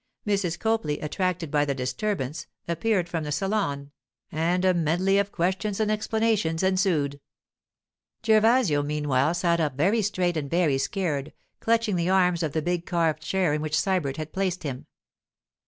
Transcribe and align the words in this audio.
Mrs. 0.25 0.57
Copley, 0.57 0.99
attracted 0.99 1.51
by 1.51 1.63
the 1.63 1.75
disturbance, 1.75 2.47
appeared 2.67 3.07
from 3.07 3.23
the 3.23 3.31
salon, 3.31 3.91
and 4.31 4.65
a 4.65 4.73
medley 4.73 5.19
of 5.19 5.31
questions 5.31 5.79
and 5.79 5.91
explanations 5.91 6.63
ensued. 6.63 7.19
Gervasio, 8.25 8.81
meanwhile, 8.81 9.35
sat 9.35 9.59
up 9.59 9.75
very 9.75 10.01
straight 10.01 10.37
and 10.37 10.49
very 10.49 10.79
scared, 10.79 11.33
clutching 11.59 11.97
the 11.97 12.09
arms 12.09 12.41
of 12.41 12.53
the 12.53 12.63
big 12.63 12.87
carved 12.87 13.21
chair 13.21 13.53
in 13.53 13.61
which 13.61 13.79
Sybert 13.79 14.17
had 14.17 14.33
placed 14.33 14.63
him. 14.63 14.87